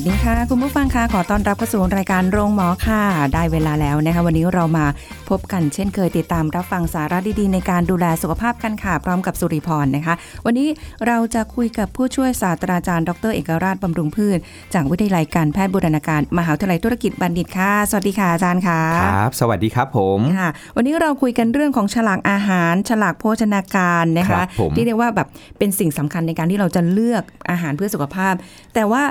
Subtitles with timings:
[0.00, 3.02] วัสดีค่ะ คุณผู้ฟังค่ะขอต้อนรับเข้าสู่รายการโรงหมอค่ะ
[3.34, 4.86] ได้เวลาแล้วนะคะ วันนี้เรามา
[5.30, 10.14] พบกันเช่นเคยติดตามรับฟังสาระดีๆ ในการดูแลสุขภาพกันค่ะ พร้อมกับสุริพรนะคะ
[10.46, 10.68] วันนี้
[11.06, 14.38] เราจะคุยกับผู้ช่วยศาสตราจารย์ ดรเอกราชบำรุงพืช
[14.74, 25.28] จากวิทยาลัยการแพทย์บูรณาการ มหาวิทยาลัยธุรกิจบัณฑิตค่ะ สวัสดีค่ะอาจารย์ค่ะครับสวัสดีครับผมค่ะ วันนี้เราคุยกันเรื่องของฉลากอาหาร ฉลากโภชนาการนะครัคะบผมที่เรียกว่าแบบ
[25.58, 28.34] เป็นสิ่งสำคัญในการที่เราจะเลือกอาหารเพื่อสุขภาพ
[28.76, 29.02] แต่ว่า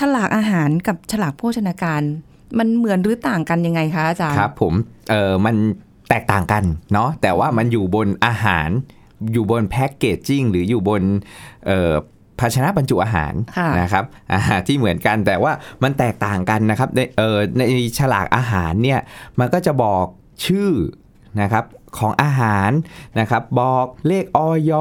[0.00, 2.02] ฉลากอาหารกับฉลากโภชนาการ
[2.58, 4.74] มันเหมือนหรือต่างกันยังไงคะอาจารย์ครับ ผม
[5.10, 5.56] เออมัน
[6.10, 8.68] แตกต่างกันเนาะแต่ว่ามันอยู่บนอาหาร
[9.32, 11.02] อยู่บนแพ็กเกจจิ้งหรืออยู่บน
[11.66, 11.92] เอ่อ
[12.38, 17.62] ภาชนะบรรจุอาหารค่ะนะครับอาหารที่เหมือนกันแต่ว่ามันแตกต่างกันนะครับในเออใน
[17.98, 19.00] ฉลากอาหารเนี่ย
[19.38, 20.06] มันก็จะบอก
[20.44, 20.70] ชื่อ
[21.42, 21.64] นะครับ
[21.98, 22.70] ของอาหาร
[23.20, 24.72] นะครับ บอกเลขออย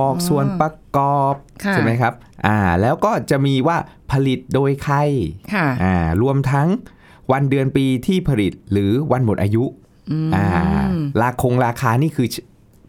[0.00, 2.12] บอกส่วนประกอบค่ะใช่ไหมครับ
[2.46, 3.76] อ่าแล้วก็จะมีว่า
[4.12, 4.96] ผลิตโดยใคร
[5.54, 6.68] ค่ะอ่ารวมทั้ง
[7.32, 9.64] วันเดือนปีที่ผลิตหรือวันหมดอายุ
[10.10, 10.46] อืมอ่า
[11.20, 12.28] ราคงราคานี่คือ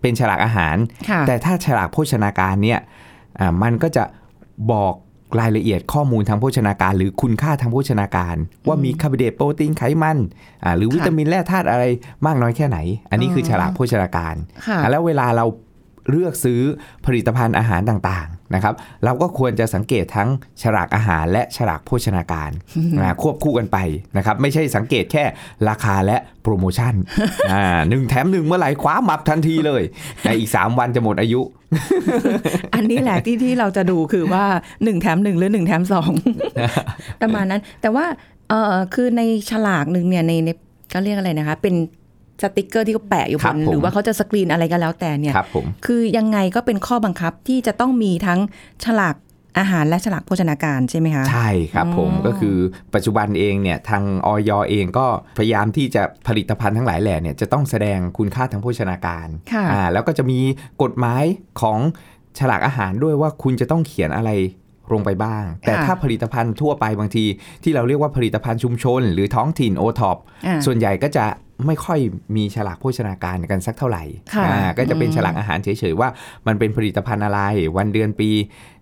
[0.01, 0.75] เป็นฉลากอาหาร
[1.09, 2.79] ค่ะแต่ถ้าฉลากโภชนาการเนี่ย
[3.39, 4.03] อ่ามันก็จะ
[4.71, 4.93] บอก
[5.39, 8.35] รายละเอียดข้อมูลทางโภชนาการ หรือคุณค่าทางโภชนาการ
[8.67, 10.17] ว่ามีคาร์โบไฮเดรตโปรตีนไขมัน
[10.63, 11.83] อ่าหรือวิตามินแร่ธาตุอะไร
[12.25, 12.77] มากน้อยแค่ไหน
[13.11, 14.35] อันนี้คือฉลากโภชนาการ
[14.67, 15.45] ค่ะแล้วเวลาเรา
[16.11, 16.61] เลือกซื้อ
[17.05, 20.29] ผลิตภัณฑ์อาหารต่างๆนะครับ เราก็ควรจะสังเกตทั้ง
[20.63, 22.51] ฉลากอาหารและฉลากโภชนาการ
[22.99, 23.77] อ่าควบคู่กันไป
[24.17, 25.23] นะครับ ไม่ใช่สังเกตแค่
[25.69, 26.93] ราคาและโปรโมชั่น
[27.51, 29.81] อ่าหนึ่งแถมหนึ่งเมื่อไหร่คว้ามับทันทีเลย
[30.23, 31.41] ในอีก 3 วันจะหมดอายุ
[32.75, 34.45] อันนี้แหละที่ที่เราจะดูคือว่า
[34.83, 36.11] หนึ่งแถมหนึ่งหรือหนึ่งแถมสอง
[37.21, 38.05] ประมาณนั้น แต่ว่า
[38.49, 40.49] เออคือในฉลากหนึ่งเนี่ยในใน
[40.93, 41.75] ก็เรียกอะไรนะคะ เป็น
[42.43, 48.39] สติกเกอร์ที่เขาแปะอยู่ครับบนผมหรือว่าเขาจะสกรีนอะไรก็แล้วแต่เนี่ยครับผมคือยังไงก็เป็นข้อบังคับที่จะต้องมีทั้ง
[48.85, 49.15] ฉลาก
[49.59, 52.55] อาหารและฉลากโภชนาการใช่ไหมคะ ใช่ครับผมอ๋อก็คือ
[52.93, 55.05] ปัจจุบันเองเนี่ยทางออยเองก็
[55.37, 60.39] พยายามที่จะผลิตภัณฑ์ทั้งหลายแหล่เนี่ยจะต้องแสดงคุณค่าทางโภชนาการค่ะอ่าแล้วก็จะมี
[60.83, 61.23] กฎหมาย
[61.61, 61.79] ของ
[62.39, 64.31] ฉลากอาหารด้วยว่าคุณจะต้องเขียนอะไร
[64.93, 67.25] ลงไปบ้าง แต่ค่ะถ้าผลิตภัณฑ์ทั่วไปบางที
[67.63, 71.25] ที่เราเรียกว่าผลิตภัณฑ์ชุมชน หรือท้องถิ่นโอท็อปอ่าส่วนใหญ่ก็จะ
[71.67, 71.99] ไม่ค่อย
[72.35, 76.09] มีฉลากโภชนาการกันสักเท่าไหร่ค่ะอ่าก็จะเป็นอืมฉลากอาหารเฉยๆว่า
[76.47, 77.39] มันเป็นผลิตภัณฑ์อะไร
[77.77, 78.29] วันเดือนปี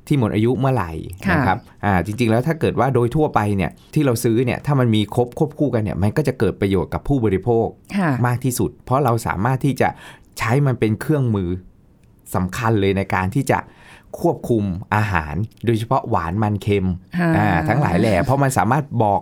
[0.07, 0.91] ที่หมดอายุเมื่อไหร่
[1.25, 9.89] ค่ะนะครับอ่าจริง ๆ แล้วถ้าเกิดว่าโดยทั่วไปเนี่ยที่เราซื้อเนี่ยถ้ามันมีครบควบคู่กันเนี่ยมันก็จะเกิดประโยชน์กับผู้บริโภคค่ะมากที่สุด เพราะเราสามารถที่จะ
[10.39, 11.49] ใช้มันเป็นเครื่องมือ
[12.35, 13.59] สำคัญเลยในการที่จะ
[14.19, 14.63] ควบคุม
[14.95, 16.87] อาหาร โดยเฉพาะหวานมันเค็ม
[17.19, 19.21] อ่าอ่าทั้งหลายแหล่เพราะมันสามารถบอก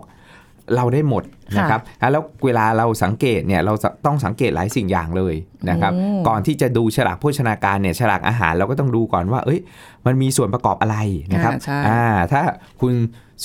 [0.76, 1.22] เราได้หมด
[1.58, 5.34] นะครับอะแล้วเวลาเราสังเกตเนี่ยเราจะต้องสังเกตหลายสิ่งอย่างเลย
[5.70, 9.60] นะครับโอ้ก่อนที่จะดูฉลากโภชนาการเนี่ยฉลากอาหารเราก็ต้องดูก่อนว่า เอ้ย
[10.06, 10.96] มันมีส่วนประกอบอะไร
[11.32, 12.42] นะครับอ่าใช่อ่าถ้า
[12.80, 12.94] คุณ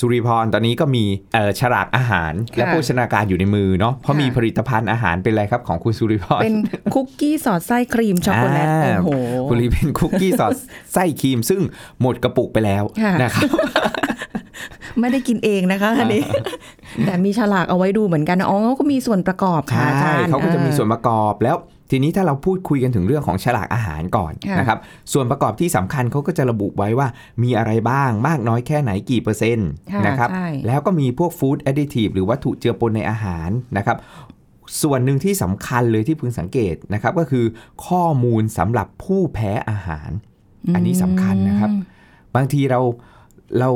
[0.04, 1.04] ุริพรตอนนี้ก็มี
[1.34, 6.56] เอ่อฉลากอาหารและค่ะโภชนาการอยู่ในมือเนาะเพราะค่ะมีผลิตภัณฑ์อาหารเป็นอะไรครับของคุณสุริพรเป็น
[6.94, 9.10] คุกกี้สอดไส้ครีมช็อกโกแลตอ่าโอ้โห
[9.48, 10.52] คุณลีเป็นคุกกี้สอด
[10.92, 11.60] ไส้ครีม ซึ่ง
[12.00, 13.48] หมดกระปุกไปแล้วค่ะนะครับ
[15.00, 16.22] ไม่ได้กินเองนะคะอันนี้
[17.06, 21.56] แต่มีฉลากเอาไว้ดูเหมือนกันอ๋อก็มีส่วนประกอบค่ะอาจาใช่รย์เขาก็จะมีส่วนประกอบแล้ว
[21.90, 24.78] ทีนี้ถ้าเราพูดคุยกันถึงเรื่องของฉลากอาหารก่อนค่ะนะครับ
[25.12, 27.08] ส่วนประกอบที่สำคัญเขาก็จะระบุไว้ว่า
[27.42, 33.96] มีอะไรบ้างมากน้อยแค่ไหนกี่เปอร์เซ็นต์ค่ะนะครับใช่แล้วก็มีพวก food additive หรือวัตถุเจือปนในอาหารนะครับ
[34.82, 37.44] ส่วนหนึ่งที่สำคัญเลยที่พึงสังเกตนะครับก็คือ
[37.86, 40.10] ข้อมูลสำหรับผู้แพ้อาหาร
[40.74, 41.70] อันนี้สำคัญนะครับ
[42.36, 42.80] บางทีเรา
[43.58, 43.70] เรา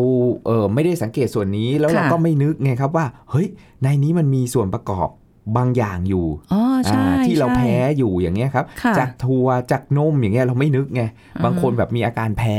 [0.46, 3.46] เออไม่ได้สังเกตส่วนนี้แล้วเราค่ะก็ไม่นึกไงครับว่า เฮ้ย
[3.82, 5.08] ในนี้มันมีส่วนประกอบ
[5.56, 11.02] บางอย่างอยู่อ๋อใช่อ่าที่เราใช่แพ้อยู่อย่างเงี้ยครับค่ะจากถั่วจากนมอย่างเงี้ยเราไม่นึกไง
[11.44, 12.58] บางคนแบบมีอาการแพ้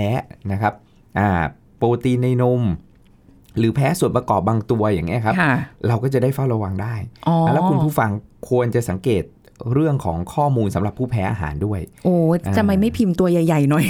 [0.52, 0.74] นะครับ
[1.20, 1.30] อ่า
[1.78, 2.62] โปรตีนในนม
[3.58, 5.54] หรือแพ้ส่วนประกอบบางตัวอย่างเงี้ยครับค่ะ
[5.88, 6.96] เราก็จะได้เฝ้าระวังได้
[7.28, 8.10] อ๋อแล้วคุณผู้ฟัง
[8.50, 9.24] ควรจะสังเกต
[9.74, 12.16] เรื่องของข้อมูลสำหรับผู้แพ้อาหารด้วย โอ้
[12.58, 13.86] จะไม่ไม่พิมพ์ตัวใหญ่ ๆ หน่อย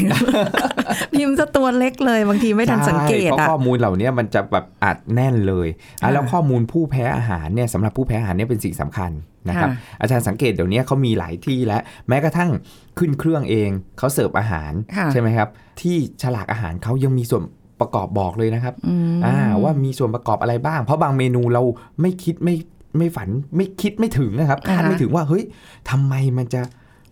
[1.13, 5.67] พิมพ์ซะตัวเล็กเลยบางทีไม่ทันสังเกตใช่เพราะอะข้อมูลเหล่านี้มันจะแบบอัดแน่นเลย
[6.01, 9.11] อะค่ะแล้วข้อมูลผู้แพ้อาหารเนี่ยสำหรับผู้แพ้อาหารเนี่ยเป็นสิ่งสำคัญ
[9.49, 12.49] นะครับค่ะอาจารย์สังเกตเดี๋ยวนี้เขามีหลายที่แล้วแม้กระทั่ง
[12.97, 15.49] ขึ้นเครื่องเองเขาเสิร์ฟอาหารค่ะใช่ไหมครับ
[15.81, 17.43] ที่ฉลากอาหารเขายังมีส่วน
[17.79, 21.63] ประกอบบอกเลยนะครับอืมอ่าว่ามีส่วนประกอบอะไรบ้าง เพราะบางเมนูเรา
[22.01, 22.55] ไม่คิดไม่
[22.97, 25.43] ไม่ฝันไม่คิดไม่ถึงนะครับคาดไม่ถึงว่าเฮ้ย
[25.89, 26.61] ทำไมมันจะ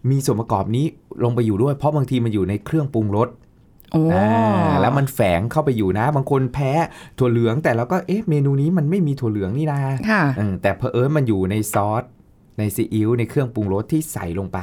[0.09, 0.85] มีส่วนประกอบนี้
[1.23, 3.29] ลงไปอยู่ด้วย เพราะบางทีมันอยู่ในเครื่องปรุงรส
[3.91, 6.71] โอ้อ่าแล้วมันแฝงเข้าไปอยู่นะ บางคนแพ้
[7.17, 12.03] ถั่วเหลือง แต่เราก็เอ๊ะเมนูนี้มันไม่มีถั่วเหลืองนี่นาค่ะเออแต่เพอเอิญมันอยู่ในซอส
[12.59, 14.59] ในซีอิ๊วในเครื่องปรุงรสที่ใส่ลงไป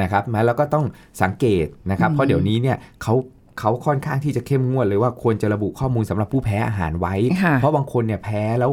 [0.00, 0.84] นะครับมาแล้วก็ต้อง
[1.22, 3.14] สังเกตนะครับอืมเพราะเดี๋ยวนี้เนี่ยเขา
[3.58, 8.70] เขาค่อนข้างที่จะเข้มงวดเลยว่าควรจะระบุข้อมูลสำหรับผู้แพ้อาหารไว้ค่ะเพราะบางคนเนี่ยแพ้แล้ว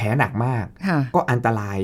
[0.00, 1.78] แพ้หนักมากค่ะก็อันตราย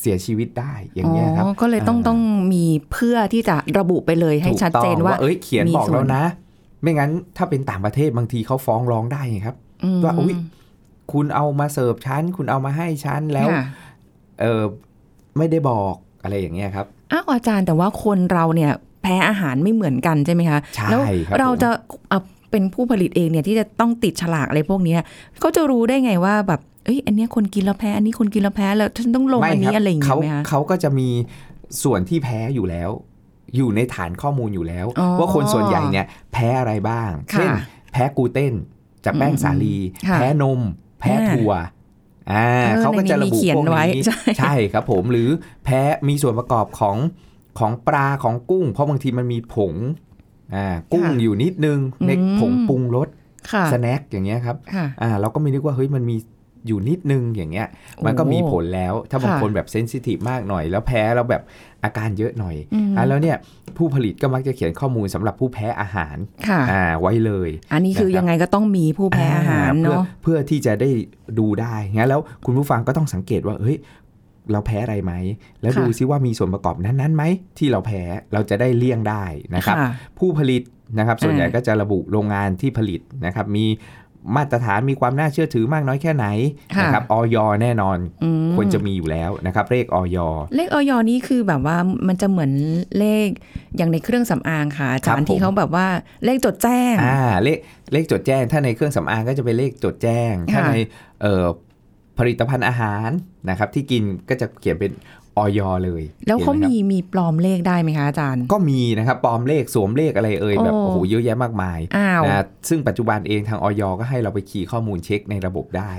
[0.00, 2.20] เสียชีวิตได้อย่างเงี้ยครับอ๋อก็เลยต้องอ่าต้อง
[2.52, 6.24] มีเพื่อที่จะระบุไปเลยให้ถูกชัดเจนต้องว่าเอ้ยเขียนมีบอกส่วนแล้วนะ
[6.82, 10.34] ไม่งั้นถ้าเป็นต่างประเทศบางทีเขาฟ้องร้องได้ไงครับอืมว่าอุ๊ย
[11.12, 13.64] คุณเอามาเสิร์ฟชั้น คุณเอามาให้ชั้นแล้วค่ะ
[14.40, 14.62] เออ
[15.38, 18.72] ไม่ได้บอกอะไรอย่างเงี้ยครับอ้าวอาจารย์แต่ว่าคนเราเนี่ย
[19.02, 21.70] แพ้อาหารไม่เหมือนกันใช่ไหมคะใช่แล้วครับเราผมจะ
[22.08, 22.20] เอา
[22.50, 25.00] เป็นผู้ผลิตเองเนี่ยที่จะต้องติดฉลากอะไรพวกเนี้ย
[25.42, 31.08] ก็จะรู้ได้ไงว่าแบบ เอ้ยอันเนี้ยคนกินแล้วแพ้อันนี้คนกินแล้วแพ้แล้วฉันต้องลงอันม่นี้คบอะไรอย่างเงี้เขายไหมคะเขาก็จะมี
[31.82, 32.90] ส่วนที่แพ้อยู่แล้ว
[33.56, 37.50] อยู่ในฐานข้อมูลอยู่แล้วอ๋อว่าคนส่วนใหญ่เนี่ยแพ้อะไรบ้างค่ะเช่น
[37.92, 38.54] แพ้กลูเตน
[39.04, 39.76] จากแป้งสาลี
[40.08, 40.60] ค่ะแพ้นม
[41.00, 41.52] แพ้อ่าถั่ว
[42.32, 45.28] อ่าเออเขาก็จะระบุในนี้มีเขียนพวกไว้นี้ใช่ใช่ครับผมหรือ
[45.64, 46.96] แพ้มีส่วนประกอบของ
[47.58, 49.74] ของปลาของกุ้ง เพราะบางทีมันมีผง
[50.54, 53.08] อ่ากุ้งอยู่นิดนึงในผงปรุงรส
[53.52, 56.16] ค่ะสแน็คอย่างเงี้ยครับค่ะอ่าเราก็ไม่นึกว่าเฮ้ยมันมี
[56.66, 57.68] อยู่นิดนึงอย่างเงี้ย
[58.06, 61.42] มันก็มีผลแล้ว ถ้าบางค่ะคนแบบเซนซิทีฟมากหน่อย แล้วแพ้แล้วแบบ
[61.84, 63.36] อาการเยอะหน่อยอืมอ่าแล้วเนี่ย
[63.76, 66.16] ผู้ผลิตก็มักจะเขียนข้อมูลสำหรับผู้แพ้อาหาร
[66.48, 70.88] ค่ะอ่าไว้เลย อันนี้คือนะครับยังไงก็ต้องมีผู้แพ้อาหารเพื่อเนาะเพื่อที่จะได้
[71.38, 73.76] ดูได้งั้นแล้วคุณผู้ฟังก็ต้องสังเกตว่าเฮ้ย
[74.52, 75.12] เราแพ้อะไรไหม
[75.60, 77.24] แล้วค่ะดูซิว่ามีส่วนประกอบนั้นๆไหม
[77.58, 79.24] ที่เราแพ้เราจะได้เลี่ยงได้
[79.54, 79.88] นะครับค่ะ
[80.18, 80.62] ผู้ผลิต
[80.98, 83.66] นะครับส่วนใหญ่อ่าก็จะระบุโรงงานที่ผลิตนะครับ มี
[84.36, 86.26] มาตรฐานมีความน่าเชื่อถือมากน้อยแค่ไหน
[86.76, 90.18] ค่ะนะครับออยแน่นอนอืมควรจะมีอยู่แล้วนะครับเลขออย
[90.56, 91.76] เลขออยนี้คือแบบว่า
[92.08, 92.52] มันจะเหมือน
[92.98, 93.28] เลข
[93.76, 95.86] อย่างในเครื่องสำอางค่ะอาจารย์ที่เขาแบบว่า
[96.24, 97.58] เลขจดแจ้งอ่าเลข
[97.92, 100.74] เลขจดแจ้ง ถ้าในเครื่องสำอางก็จะเป็นเลขจดแจ้ง ถ้าค่ะใน
[101.22, 101.46] เอ่อ
[102.18, 103.08] ผลิตภัณฑ์อาหาร
[103.50, 104.92] นะครับที่กินก็จะเขียนเป็น
[105.38, 115.90] ออยเลย แล้วเขาห็นไหมีครับมีปลอมเลขได้ไหมคะอาจารย์ ก็มีนะครับปลอมเลขสวมเลขอะไรเอ่ยแบบโอ้โอ้โหเยอะแยะมากมายอ้าวนะซึ่งปัจจุบันเองทางออยก็ให้เราไปคีย์ข้อมูลเช็คในระบบได้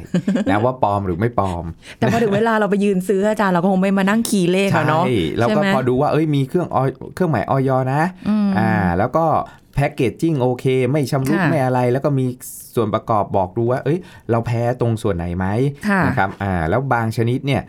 [0.49, 1.65] นะว่าปลอมหรือไม่ปลอม
[1.97, 5.05] แต่พอถึงเวลาเราไปยืนซื้ออาจารย์เราก็คงไม่มานั่งคีย์เลขใช่อะเนาะ
[5.37, 9.25] แล้วก็ใช่ไหมพอดูว่าเอ้ยมีเครื่องออยเครื่องหมายออยนะอืมอ่าแล้วก็
[9.75, 12.25] แพ็กเกจจิ้งโอเค ไม่ชำรุดค่ะไม่อะไร แล้วก็มี
[12.75, 13.99] ส่วนประกอบบอกดูว่า เอ้ย
[14.31, 15.45] เราแพ้ตรงส่วนไหนไหม
[15.89, 17.61] ค่ะนะครับอ่าแล้วบางชนิดเนี่ย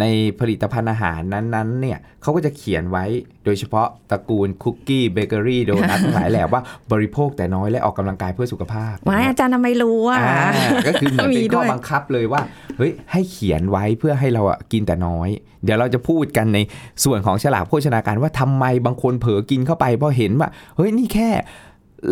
[0.00, 0.04] ใน
[0.40, 3.04] ผลิตภัณฑ์อาหารนั้นๆเนี่ยเขาก็จะเขียนไว้
[3.44, 6.62] โดยเฉพาะตระกูลคุกกี้เบเกอรี่โดนัททั้งหลายแหละว่า
[6.92, 10.48] บริโภคแต่น้อยและออกกำลังกายเพื่อสุขภาพว้ายอาจารย์ทำไมรู้อะอ่า
[10.86, 12.42] ก็คือเหมือนมีเป็นด้ข้อวยบังคับเลยว่า
[12.78, 15.28] เฮ้ยให้เขียนไว้เพื่อให้เราอะกินแต่น้อย
[15.64, 16.58] เดี๋ยวเราจะพูดกันใน
[17.04, 21.28] ส่วนของฉลากโภชนาการว่าทำไมบางคนเผลอกินเข้าไปเพราะเห็นว่าเฮ้ยนี่แค่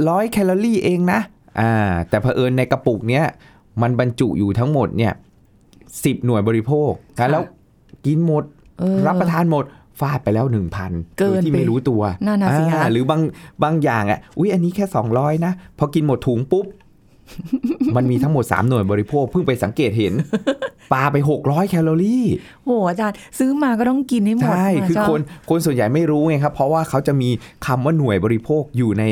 [0.08, 1.20] ร้อยแคลอรี่เองนะ
[1.60, 1.72] อ่า
[2.08, 3.24] แต่เผอิญในกระปุกเนี้ย
[3.82, 5.12] มันบรรจุอยู่ทั้งหมดเนี่ย
[6.04, 6.92] สิบหน่วยบริโภค
[7.30, 7.42] แล้ว
[8.06, 8.44] กินหมด
[8.78, 9.64] เออรับประทานหมด
[10.00, 13.20] ฟาดไปแล้วหนึ่งพันเกินโดยที่ไปไม่รู้ตัวนั่นน่ะสิคะอ่าหรือบาง
[13.62, 14.84] บางอย่างอะอุ้ยอันนี้แค่
[15.14, 16.66] 200นะพอกินหมดถุงปุ๊บ
[17.96, 20.14] มันมีทั้งหมด 3 หน่วยบริโภคเพิ่งไปสังเกตเห็น
[20.92, 22.26] ปลาไป 600 แคลอรี่
[22.64, 27.30] โอ้โหอาจารย์ซื้อมาก็ต้องกินให้หมดใช่ะคือเจ้าคนคนส่วนใหญ่ไม่รู้ไงครับ เพราะว่าเขาจะมี
[27.66, 29.04] คำว่าหน่วยบริโภคอยู่ใน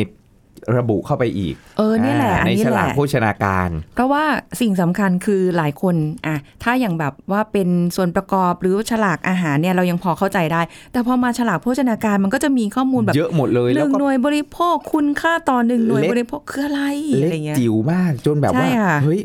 [0.78, 4.24] ระบุเข้าไปอีก เออนี่แหละาอันในนี้ฉแหลาละกโภชนาการ เพราะว่า
[4.60, 5.94] สิ่งสำคัญคือหลายคน
[6.26, 10.60] อะถ้าอย่างแบบว่าเป็นส่วนประกอบหรือฉลากอาหารเนี่ยเรายังพอเข้าใจได้
[10.92, 16.82] แต่พอมาฉลากโภชนาการมันก็จะมีข้อมูลแบบเยอะหมดเลยหแล้วนึ่งก็หน่วยบริโภคคุณค่าต่อหนึ่งหน่วยเล็กบริโภคคืออะไร
[17.20, 19.20] เล็อะไรกเงี้ยจิ๋วมากจนแบบว่าใช่ค่ะเฮ้ย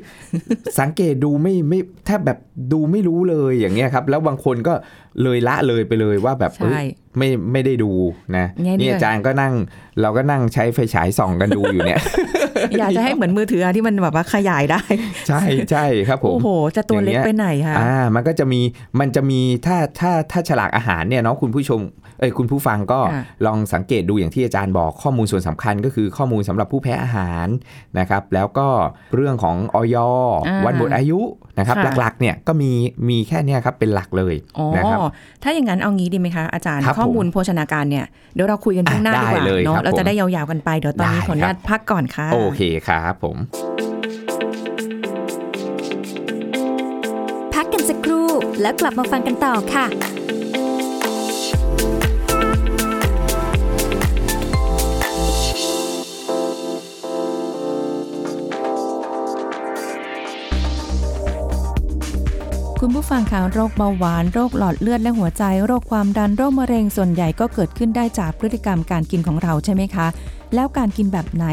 [0.80, 2.38] สังเกตดูไม่ไม่แทบแบบ
[2.74, 4.74] ดูไม่รู้เลยอย่างเงี้ยครับ แล้วบางคนก็
[5.24, 6.86] เลยละเลยไปเลยว่าแบบเอ้ใช่ย
[7.18, 7.92] ไม่ไม่ได้ดู
[8.38, 9.54] นะเนี่ยนี่อาจารย์ก็นั่ง
[10.02, 12.00] เราก็นั่งใช้ไฟฉายส่องกันดูอยู่เนี่ย
[12.80, 14.82] อยากจะให้เหมือนมือถืออะที่มันแบบว่าขยายได้
[15.28, 15.42] ใช่
[15.72, 18.62] ใช่ครับผมโอ้โหจะตัวเล็กอย่างเงี้ยไปไหนคะอ่า มันก็จะมี
[19.00, 21.82] มันจะมีถ้าถ้าถ้าฉลากอาหารเนี่ยเนาะคุณผู้ชม
[22.20, 27.48] เอ้ยคุณผู้ฟังก็ค่ะลองสังเกตดูอย่างที่อาจารย์บอกข้อมูลส่วนสำคัญก็คือข้อมูลสำหรับผู้แพ้อาหาร
[28.00, 28.68] นะครับ แล้วก็
[29.16, 30.08] เรื่องของออยา
[30.66, 31.20] วันหมดอายุ
[31.58, 32.72] นะครับค่ะหลักๆเนี่ยก็มี
[33.10, 35.00] มีแค่เนี้ยครับเป็นหลักเลยอ๋อนะครับ
[35.44, 43.38] ถ้าอย่างนั้นเอางี้ดีไหมคะอาจารย์ครับข้อมูลโภชนาการเนี่ยเดี๋ยวเราคุยกันช่วงหน้าอะดีกว่าได้เลยเนาะครับเราผมจะได้ยาวๆกันไปเดี๋ยวตอนนี้ได้ขออนุญาตครับพักก่อนค่ะโอเคครับผม
[47.54, 48.28] พักกันสักครู่
[48.62, 49.86] แล้วกลับมาฟังกันต่อค่ะ
[62.82, 70.08] คุณผู้ฟังคะโรคเบาหวาน โรคหลอดเลือดและหัวใจ โรคความดันโรคมะเร็งส่วนใหญ่ก็เกิดขึ้นได้จากพฤติกรรมการกินของเราใช่ไหมคะ
[70.56, 71.46] แล้วการกินแบบไหน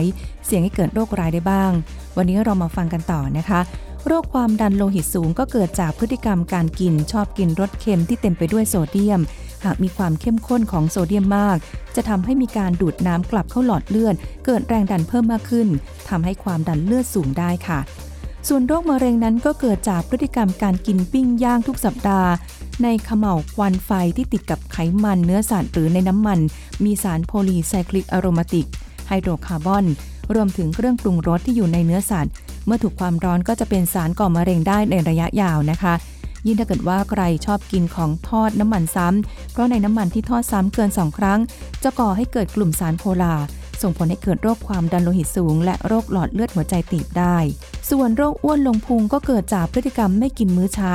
[0.47, 1.73] เสี่ยงให้เกิดโรคร้ายได้บ้าง
[2.17, 3.61] วันนี้เรามาฟังกันต่อนะคะ
[4.07, 9.21] โรคความดันโลหิตสูงก็เกิดจากพฤติกรรมการกิน ชอบกินรสเค็มที่เต็มไปด้วยโซเดียม
[9.65, 11.57] หากมีความเข้มข้นของโซเดียมมาก
[11.97, 14.15] จะทำให้มีการดูดน้ำกลับเข้าหลอดเลือด
[14.47, 15.69] เกิดแรงดันเพิ่มมากขึ้น
[16.09, 17.81] ทำให้ความดันเลือดสูงได้ค่ะ
[18.49, 22.31] ส่วนโรคมะเร็งนั้นก็เกิดจากพฤติกรรมการกินปิ้งย่างทุกสัปดาห์
[22.83, 26.39] ในขม่าวควันไฟที่ติดกับไขมันเนื้อสัตว์หรือในน้ำมัน
[26.85, 28.67] มีสารโพลีไซคลิกอะโรมาติก
[29.09, 29.85] ไฮโดรคาร์บอน
[30.35, 32.33] รวมถึงเครื่องปรุงรสที่อยู่ในเนื้อสัตว์
[32.67, 35.95] เมื่อถูกความร้อนก็จะเป็นสารก่อมะเร็งได้ในระยะยาวนะคะ
[36.47, 41.39] ยิ่งถ้าเกิดว่าใครชอบกินของทอดน้ำมันซ้ำเพราะในน้ำมันที่ทอดซ้ำเกิน 2 ครั้ง
[41.83, 43.45] จะก่อให้เกิดกลุ่มสารโพลาร์
[43.83, 47.37] ส่งผลให้เกิดโรคความดันโลหิตสูง และโรคหลอดเลือดหัวใจตีบได้
[47.91, 50.95] ส่วนโรคอ้วนลงพุงก็เกิดจากพฤติกรรมไม่กินมื้อเช้า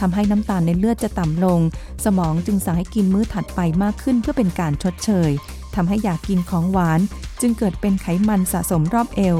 [0.00, 1.60] ทำให้น้ำตาลในเลือดจะต่ำลง
[2.04, 5.30] สมองจึงสั่งให้กินมื้อถัดไปมากขึ้นเพื่อเป็นการชดเชย
[5.74, 7.00] ทำให้อยากกินของหวาน
[7.40, 9.38] จึงเกิดเป็นไขมันสะสมรอบเอว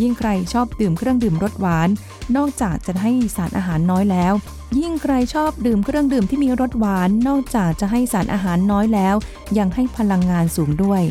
[0.00, 1.88] ยิ่งใครชอบดื่มเครื่องดื่มรสหวาน
[2.36, 4.34] นอกจากจะให้สารอาหารน้อยแล้ว
[4.80, 9.14] ยิ่งใครชอบดื่มเครื่องดื่มที่มีรสหวาน นอกจากจะให้สารอาหารน้อยแล้ว
[9.58, 11.02] ยังให้พลังงานสูงด้วย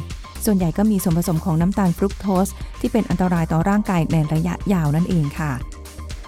[0.45, 5.51] ส่วนใหญ่ก็มีส่วนผสมของน้ำตาลฟรุกโตสที่เป็นอันตรายต่อร่างกายในระยะยาวนั่นเองค่ะ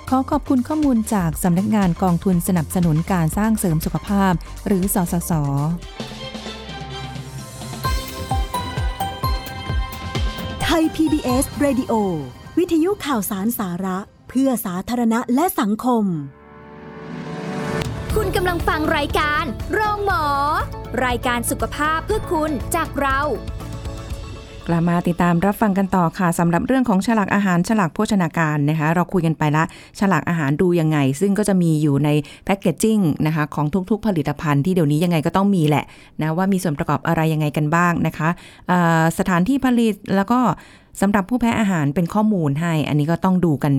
[0.09, 4.33] ขอขอบคุณข้อมูลจากสำนักงานกองทุนสนับสนุนการสร้างเสริมสุขภาพ
[4.67, 5.31] หรือสสส
[10.63, 11.93] ไทย PBS Radio
[12.57, 13.97] วิทยุข่าวสารสาระ
[14.29, 16.05] เพื่อสาธารณะและสังคม
[18.15, 20.25] คุณกำลังฟังรายการ โรงหมอ
[21.05, 23.19] รายการสุขภาพเพื่อคุณจากเรา
[24.67, 29.63] กลับมาติดตามรับฟังกันต่อค่ะสำหรับเรื่องของฉลากอาหารฉลากโภชนาการนะคะ เราคุยกันไปละ
[29.99, 32.09] ฉลากอาหารดูยังไง ซึ่งก็จะมีอยู่ใน
[32.45, 35.85] packaging นะคะของทุกๆ ผลิตภัณฑ์ที่เดี๋ยวนี้ยังไงก็ต้องมีแหละ
[36.21, 38.29] นะว่ามีส่วนประกอบอะไรยังไงกันบ้างนะคะ
[39.19, 40.39] สถานที่ผลิตแล้วก็
[41.01, 43.73] สำหรับผู้แพ้อาหารเป็นข้อมูลให้ อันนี้ก็ต้องดูกัน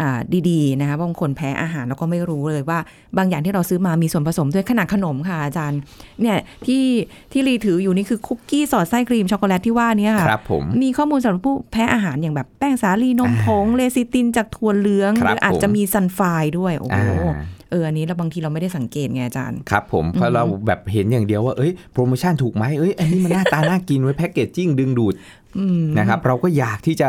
[0.00, 2.78] อ่าดีๆนะคะบางคนแพ้อาหารแล้วก็ไม่รู้เลยว่า
[3.16, 5.80] บางอย่างที่เราซื้อมามีส่วนผสมด้วยขนาดขนมค่ะอาจารย์
[6.20, 6.84] เนี่ยที่
[7.32, 16.98] ที่รีถืออยู่นี่คือคุกกี้สอดไส้ครีมช็อกโกแลตที่ว่าเนี้ค่ะครับผมมีข้อมูลสำหรับผู้แพ้อาหารอย่างแบบแป้งสาลีนมผงเลซิตินจากถั่วเหลืองคหรับรืออาจผมจะมีซัลไฟต์ด้วยโอ้โห
[17.30, 17.36] อ่า
[17.72, 25.14] เอออันนี้เราบางทีเราไม่ได้สังเกตไงอาจารย์ ครับผมเพราะเราแบบเห็นอย่างเดียวว่าเอ้ยโปรโมชั่นถูกไหมเอ้ยอันนี้มันหน้าตาน่ากินไว้แพ็กเกจจิ้งดึงดูด
[25.58, 27.08] อืมนะครับเราก็อยากที่จะ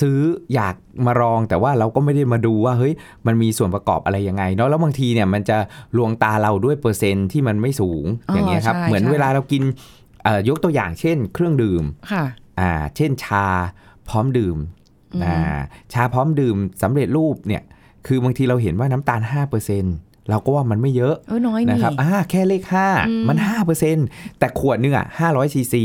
[0.00, 0.18] ซื้อ
[0.54, 0.74] อยาก
[1.06, 2.92] มาลองแต่ว่าเราก็ไม่ได้มาดูว่าเฮ้ย
[3.26, 5.58] มันมีส่วนประกอบอะไรยังไงเนาะแล้วบางทีเนี่ยมันจะ
[5.96, 9.62] ลวงตาเราด้วยเปอร์เซ็นต์ที่มันไม่สูงอ๋ออย่างเงี้ยครับใช่เหมือนใช่เวลาเรากิน
[10.24, 12.24] เอ่อยกตัวอย่างเช่น เครื่องดื่มค่ะ
[12.60, 13.46] อ่าเช่นชา
[14.08, 14.56] พร้อมดื่ม
[15.14, 15.58] อืมอ่า
[15.92, 17.62] ชาพร้อมดื่มสำเร็จรูปเนี่ย
[18.06, 19.20] คือบางทีเราเห็นว่าน้ำตาล
[19.76, 22.62] 5%เราก็ว่ามันไม่เยอะเออน้อยนี่นะครับอ่าแค่เลข
[23.08, 23.36] อืม5มัน
[23.88, 25.84] 5%แต่ขวดหนึงอะ500ซีซี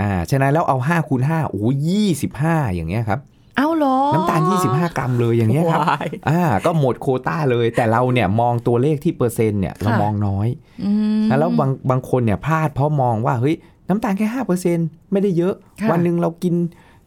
[0.00, 3.20] อ่าฉะนั้นแล้วเอา5คูณ5โอ้ยี่สิบห้าอย่างเงี้ยครับ
[3.56, 4.40] เอ้าเหรอ น้ำตาล
[4.70, 10.48] 25 กรัมเลยอย่างเงี้ยครับว้ายอ่าก็หมดโควต้าเลย แต่เราเนี่ยมองตัวเลขที่เปอร์เซ็นต์เนี่ยเราค่ะมองน้อย
[10.84, 10.90] อื
[11.20, 13.56] มแล้วบางบางคนเนี่ยพลาดเพราะมองว่าเฮ้ย
[13.88, 14.26] น้ำตาลแค่
[14.70, 16.54] 5%ไม่ได้เยอะค่ะวันหนึ่งเรากิน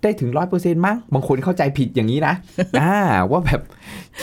[0.04, 2.34] ได้ถึง100%มั้งบางคนเข้าใจผิดอย่างนี้นะ
[2.82, 2.96] อ่า
[3.32, 3.62] ว่าแบบ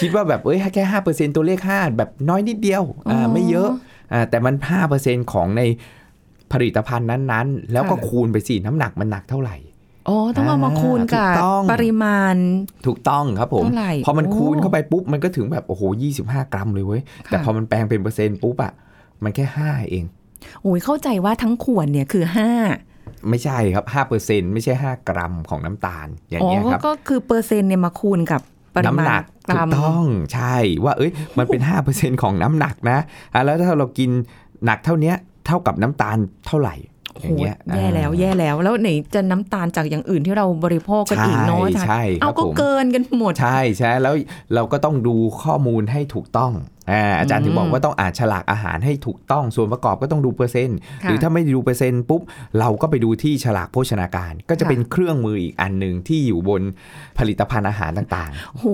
[0.00, 3.71] คิดว่าแบบเอ้ยแค่5%ตัวเลข5แบบน้อยนิดเดียวอ่าไม่เยอะ
[4.12, 4.54] อ่าแต่มัน
[4.95, 5.62] 5%ของใน
[6.52, 9.56] ผลิตภัณฑ์นั้นๆ แล้วก็ค่ะคูณไปสิน้ำหนักมันหนักเท่าไหร่
[10.06, 12.37] โอ้ต้องเอามาคูณกับถูกต้องปริมาณ
[12.87, 15.83] ถูกต้องครับผมเท่าไหร่พอมันโอ้คูณเข้าไปปุ๊บ มันก็ถึงแบบ โอ้โห
[16.18, 18.73] 25กรัมเลยเว้ย แต่ค่ะพอมันแปลงเป็นเปอร์เซ็นต์ปุ๊บอะ
[19.23, 20.04] มันแค่5เอง
[20.62, 22.50] โอ้ยเข้าใจว่าทั้งขวดเนี่ยคือห้า
[23.30, 28.40] ไม่ใช่ครับ5เปอร์เซ็นต์ไม่ใช่ 5 กรัมของน้ำตาล อย่างอ๋อเงี้ยครับก็คือเปอร์เซ็นต์เนี่ยมาคูณกับ
[28.75, 30.04] ปริน้ำมาณหนักกถูรักมต้อง
[30.35, 32.99] ใช่ว่าเอ้ยมันเป็น 5%ของน้ำหนักนะ
[33.35, 34.11] อะแล้วถ้าเรากิน
[34.64, 35.16] หนักเท่าเนี้ย
[35.47, 36.16] เท่ากับน้ำตาล
[36.47, 36.75] เท่าไหร่
[37.12, 44.14] โอ้อโหย่างเงี้ยแย่แล้วอ่าแย่แล้วแล้วไหนจะน้ำตาลจากอย่างอื่นที่เราบริโภคกันอีกเนาะอาจารย์ใช่ใช่เอาครับก็ผมเกินกันหมด ใช่ใช่แล้ว
[44.54, 46.52] เราก็ต้องดูข้อมูลให้ถูกต้อง
[46.90, 52.23] อ่าอาจารย์ถึงบอกอืมว่าต้องอ่านฉลากอาหารให้ถูกต้องส่วนประกอบก็ต้องดูเปอร์เซ็นต์ค่ะหรือถ้าไม่ดูเปอร์เซ็นต์ปุ๊บ
[52.59, 56.62] เราก็ไปดูที่ฉลากโภชนาการ ก็จะค่ะเป็นเครื่องมืออีกอันหนึ่งที่อยู่บน
[57.19, 58.66] ผลิตภัณฑ์อาหารต่างโห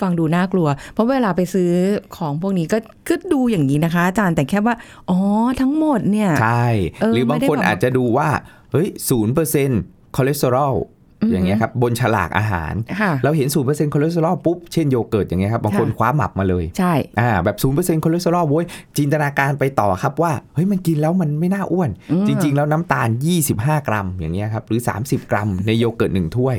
[0.00, 1.72] ฟังดูน่ากลัว เพราะเวลาไปซื้อ
[2.16, 2.78] ของพวกนี้ก็
[3.08, 4.74] ก็ดูอย่างนี้นะคะ อาจารย์แต่แค่ว่า
[5.10, 5.18] อ๋อ
[5.60, 6.66] ทั้งหมดเนี่ยๆใช่
[7.00, 8.28] เออหรือบางไม่ได้คนแบบอาจจะดูว่า
[8.72, 9.80] เฮ้ยศูนย์เปอร์เซ็นต์
[10.16, 10.74] คอเลสเตอรอล
[11.22, 18.64] อือหืออย่างเงี้ยครับบนฉลากอาหารค่ะเราเห็นศูนย์เปอร์เซ็นต์คอเลสเตอรอลปุ๊บ เช่นโยเกิร์ตอย่างเงี้ยครับบางคนค่ะคว้าหมับมาเลย ใช่อ่าแบบศูนย์เปอร์เซ็นต์คอเลสเตอรอลโว้ย
[18.98, 23.08] จินตนาการไปต่อครับว่าเฮ้ยมันกินแล้วมันไม่น่าอ้วนอืมจริง ๆ แล้วน้ำตาล
[23.48, 26.56] 25 กรัม อย่างเงี้ยครับหรือ 30 กรัม ในโยเกิร์ตหนึ่งถ้วย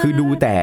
[0.00, 0.54] คือดูแต่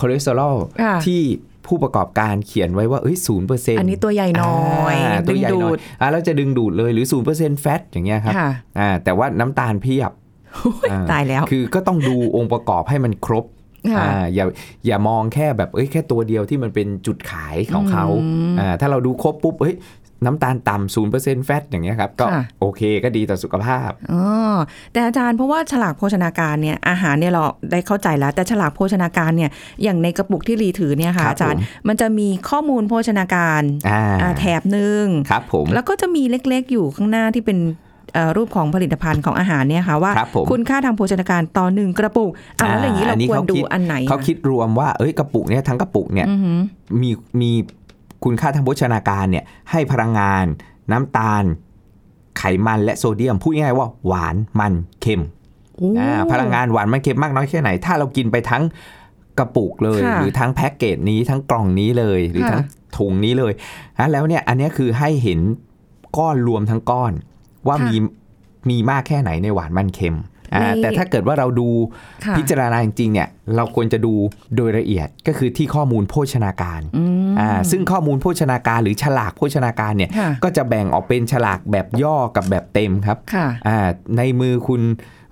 [0.00, 1.20] คอเลสเตอรอลค่ะที่
[1.66, 4.56] ผู้ประกอบการเขียนไว้ว่าเอ้ยศูนย์เปอร์เซ็นต์อันนี้ตัวใหญ่น้อ
[4.92, 4.94] ย
[5.28, 10.12] ตัวใหญ่ดึงน้ดูอยดอ่าแล้วจะดึงดูดเลยหรือศูนย์เปอร์เซ็นต์ fat อย่างเงี้ยครับค่ะอ่าแต่ว่าน้ำตาลเพียบอ่
[11.10, 13.44] ตายแล้ว คือก็ต้องดูองค์ประกอบให้มันครบ
[13.94, 14.46] ค่ะอ่าอย่า
[14.86, 19.76] อย่ามองแค่แบบเอ้ยแค่ตัวเดียวที่มันเป็นจุดขายของเขาอืมอ่าถ้าเราดูครบปุ๊บเอ้ย
[20.24, 24.22] น้ำตาลต่ำศูนย์เปอร์เซ็นต์แฟตอย่างเงี้ยครับ ก็ค่ะโอเคก็ดีต่อสุขภาพอ๋อ
[24.92, 29.50] แต่อาจารย์เพราะว่าฉลากโภชนาการเนี่ยอาหารเนี่ยเราได้เข้าใจแล้ว แต่ฉลากโภชนาการเนี่ย
[29.82, 37.87] อย่างในกระปุกที่รีถือเนี่ยค่ะครับอาจารย์ผมมันจะมีข้อมูลโภชนาการอ่าอ่าแถบหนึ่งครับผมแล้วก็จะมีเล็กๆอยู่ข้างหน้าที่เป็นเอ่อ
[38.36, 46.58] รูปของผลิตภัณฑ์ของอาหารเนี่ยค่ะว่าครับผมคุณค่าทางโภชนาการต่อหนึ่งกระปุกอะแล้วอย่างนี้เราอันนี้ควรเขาดูคิดอันไหนเขาคิดรวมว่าเอ้ยกระปุกเนี่ยทั้งกระปุกเนี่ยอือหือ
[47.02, 47.10] มี
[47.40, 47.50] มี
[48.24, 50.44] คุณค่าทางโภชนาการเนี่ยให้พลังงาน
[50.92, 51.44] น้ำตาล
[52.38, 54.72] ไขมันและโซเดียมพูดง่ายๆว่าหวานมัน
[55.02, 55.22] เค็ม
[55.76, 58.62] โอ้อ่าพลังงานหวานมันเค็มมากน้อยแค่ไหน ถ้าเรากินไปทั้ง
[59.38, 62.62] กระปุกเลยค่ะหรือทั้งแพ็กเกจนี้ทั้งกล่องนี้เลย หรือค่ะทั้ง
[62.98, 63.52] ถุงนี้เลย
[63.98, 65.40] อะแล้วเนี่ยอันเนี้ยคือให้เห็น
[66.18, 67.12] ก้อนรวมทั้งก้อน
[67.68, 67.96] ว่ามี
[68.70, 70.18] มีมากแค่ไหนในหวานมันเค็ม
[70.54, 71.68] อ่าในแต่ถ้าเกิดว่าเราดู
[72.24, 74.14] ค่ะพิจารณาจริงๆเนี่ยเราควรจะดู
[74.56, 84.82] โดยละเอียดก็คือที่ข้อมูลโภชนาการอืมอ่าซึ่งข้อมูลโภชนาการหรือฉลากโภชนาการเนี่ยค่ะก็จะแบ่งออกเป็นฉลากแบบย่อกับแบบเต็มครับค่ะอ่าในมือคุณ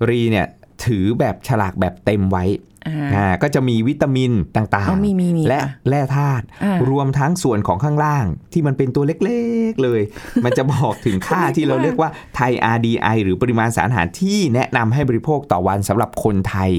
[0.08, 0.46] รีเนี่ย
[0.84, 2.44] ถือแบบฉลากแบบเต็มไว้
[2.88, 9.40] อ่าอ่าก็จะมีวิตามินต่างอ๋อมีมีมีและค่ะแร่ธาตุอ่ารวมทั้งส่วนของข้างล่าง ที่มันเป็นตัวเล็
[9.70, 10.00] กๆเลย
[10.44, 16.70] มันจะบอกถึงค่าที่เราเรียกว่าไทย RDI หรือปริมาณสารอาหารที่แนะนำให้บริโภคต่อวันสำหรับคนไทย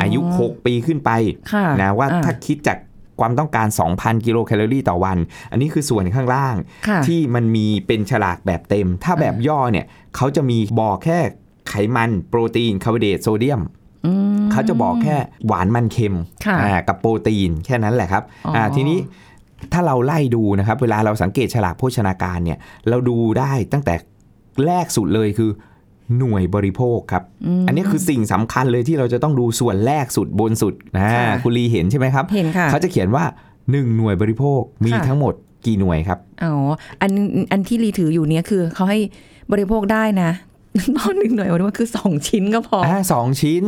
[0.00, 1.10] อายุ 6 ปีขึ้นไป
[1.52, 2.78] ค่ะนะว่าอ่ถ้าคิดจาก
[3.20, 5.18] ความต้องการ 2,000 กิโลแคลอรี่ต่อวัน
[5.50, 6.56] อันนี้คือส่วนข้างล่าง
[6.88, 11.18] ค่ะที่มันมีเป็นฉลากแบบเต็ม ถ้าแบบย่อเนี่ยเขาจะมีบอกแค่
[11.68, 13.85] ไขมัน โปรตีนคาร์โบไฮเดรตโซเดียมอืม
[14.52, 16.14] เขาจะบอกแค่หวานมันเค็ม
[16.46, 18.98] ค่ะอ่ากับโปรตีนแค่นั้นแหละครับอ๋ออ่าทีนี้
[19.72, 23.94] ถ้าเราไล่ดูนะครับ เวลาเราสังเกตฉลากโภชนาการเนี่ย เราดูได้ตั้งแต่
[24.66, 25.50] แรกสุดเลยคือ
[26.18, 27.22] หน่วยบริโภคครับ
[27.62, 33.24] มอันนี้คือสิ่งสำคัญเลยที่เราจะต้องดูส่วนแรกสุดบนสุดนะค่ะคุณลีเห็นใช่ไหมครับเห็นค่ะเขาจะเขียนว่า
[33.60, 35.34] 1 หน่วยบริโภคมีค่ะทั้งหมด
[35.66, 36.54] กี่หน่วยครับอ๋อ
[37.00, 37.10] อัน
[37.52, 38.98] อันที่รีถืออยู่เนี้ยคือเขาให้
[39.52, 40.30] บริโภคได้นะ
[40.98, 43.64] ตอนหนึ่งหน่วยว่าคือสองชิ้นก็พออ่าสองชิ้น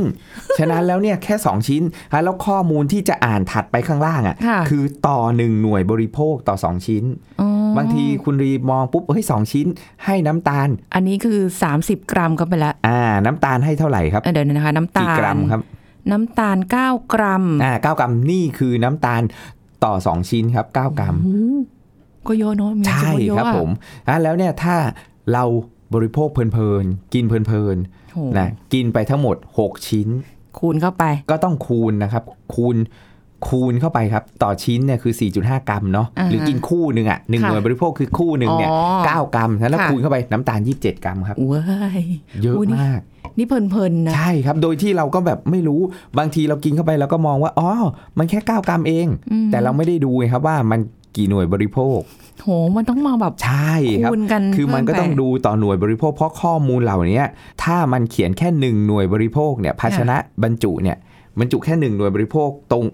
[0.59, 7.05] ฉะนั้นแล้วเนี่ยแค่ 2 ชิ้นอะแล้วข้อมูลที่จะอ่านถัดไปข้างล่างอะค่ะคือต่อ 1 หน่วยบริโภคต่อ 2 ชิ้น
[7.41, 9.67] อ๋อบางทีคุณรีมองปุ๊บเฮ้ยสองชิ้น
[10.05, 11.39] ให้น้ำตาล อันนี้คือ
[11.77, 15.63] 30 กรัมเข้าไปแล้วอ่าน้ำตาลให้เท่าไหร่ครับเอ้ยเดี๋ยวนะคะ น้ำตากี่ลกรัมครับ
[16.11, 19.23] น้ำตาล 9 กรัมอ่าเก้ากรัมนี่คือน้ำตาล
[19.85, 21.41] ต่อ 2 ชิ้นครับ 9 กรัมโอ้
[22.29, 23.71] ก็เยอะเนอะมีใช่ก็เยอะครับอะผม
[24.09, 24.77] อะแล้วเนี่ยถ้า
[25.33, 25.45] เรา
[25.95, 30.09] บริโภคเพลินๆ กินเพลินโหๆนะกินไปทั้งหมด 6 ชิ้น
[30.59, 32.23] คูณเข้าไป ก็ต้องคูณนะครับ
[32.55, 32.77] คูณ
[33.49, 41.61] คูณเข้าไปครับ ต่อชิ้นเนี่ยคือ 4.5 กรัมเนาะอ่าฮะหรือกินคู่หนึ่งอะหนึ่งค่ะหน่วยบริโภคคือคู่หนึ่งเนี่ยอ๋อเก้ากรัมแล้วค่ะคูณเข้าไปน้ำตาล 27 กรัมครับเว้
[42.01, 42.03] ย
[42.43, 43.01] เยอะอุ๊ยนี่มาก
[43.39, 45.81] นี่เพลินๆนะใช่ครับ โดยที่เราก็แบบไม่รู้
[46.19, 47.71] บางทีเรากินเข้าไปแล้วก็มองว่าอ๋อ
[48.19, 50.81] มันแค่ 9 กรัมเองอืมแต่เราไม่ได้ดูไงครับว่ามัน
[51.19, 51.99] กี่หน่วยบริโภค
[52.43, 53.73] โห มันต้องมาแบบใช่
[54.05, 57.23] ครับคูณกันคือมันก็เพิ่ต้องไปดูต่อหน่วยบริโภค เพราะข้อมูลเหล่านี้
[57.63, 60.97] ถ้ามันเขียนแค่หนึ่งหน่วยบริโภคเนี่ยภาชนะบรรจุเนี่ย
[61.39, 62.85] บรรจุแค่หนึ่งหน่วยบริโภคตรง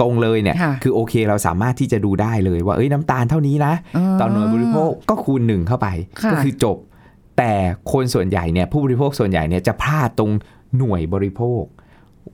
[0.00, 3.74] ตรงๆเลยเนี่ยค่ะคือโอเคเราสามารถที่จะดูได้เลยว่าเอ้ยน้ำตาลเท่านี้นะ
[4.20, 5.88] ต่อหน่วยบริโภคก็คูณหนึ่งเข้าไป
[6.22, 6.76] ค่ะก็คือจบ
[7.38, 7.52] แต่
[7.92, 10.30] คนส่วนใหญ่เนี่ยผู้บริโภคส่วนใหญ่เนี่ยจะพลาดตรง
[10.78, 11.62] หน่วยบริโภค